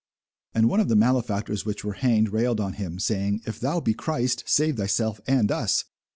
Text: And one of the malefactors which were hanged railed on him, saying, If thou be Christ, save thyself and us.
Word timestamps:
And 0.55 0.67
one 0.67 0.79
of 0.79 0.87
the 0.89 0.95
malefactors 0.95 1.63
which 1.63 1.83
were 1.83 1.93
hanged 1.93 2.29
railed 2.33 2.59
on 2.59 2.73
him, 2.73 2.97
saying, 2.97 3.41
If 3.45 3.59
thou 3.59 3.79
be 3.79 3.93
Christ, 3.93 4.43
save 4.47 4.77
thyself 4.77 5.21
and 5.27 5.51
us. 5.51 5.83